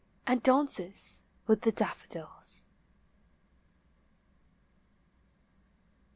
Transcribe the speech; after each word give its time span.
And 0.25 0.41
dances 0.41 1.23
with 1.45 1.61
the 1.61 1.71
daffodils. 1.71 2.65